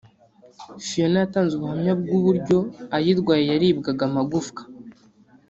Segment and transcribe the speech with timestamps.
[0.85, 2.57] Fiona yatanze ubuhamya bw’uburyo
[2.95, 4.61] ayirwaye yaribwaga amagufwa